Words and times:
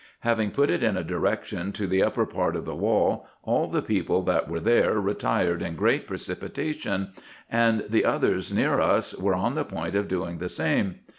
Having 0.21 0.49
put 0.49 0.71
it 0.71 0.81
in 0.81 0.97
a 0.97 1.03
direction 1.03 1.71
to 1.73 1.85
the 1.85 2.01
upper 2.01 2.25
part 2.25 2.55
of 2.55 2.65
the 2.65 2.73
wall, 2.73 3.27
all 3.43 3.67
the 3.67 3.83
people 3.83 4.23
that 4.23 4.49
were 4.49 4.59
there 4.59 4.99
retired 4.99 5.61
in 5.61 5.75
great 5.75 6.07
precipitation, 6.07 7.09
and 7.51 7.83
the 7.87 8.03
others 8.03 8.51
near 8.51 8.79
us 8.81 9.13
were 9.13 9.35
on 9.35 9.53
the 9.53 9.63
point 9.63 9.93
of 9.93 10.07
doing 10.07 10.39
the 10.39 10.49
same. 10.49 11.01